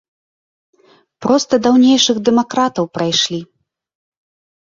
Проста 1.25 1.53
даўнейшых 1.65 2.17
дэмакратаў 2.29 2.85
прайшлі. 2.99 3.39